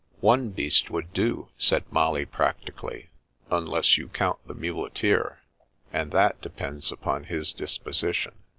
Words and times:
"One 0.19 0.49
beast 0.49 0.89
would 0.89 1.13
do," 1.13 1.49
said 1.59 1.83
Molly 1.91 2.25
practically, 2.25 3.11
"unless 3.51 3.99
you 3.99 4.07
count 4.07 4.39
the 4.47 4.55
muleteer, 4.55 5.41
and 5.93 6.09
that 6.11 6.41
depends 6.41 6.91
upon 6.91 7.25
his 7.25 7.53
disposition." 7.53 8.33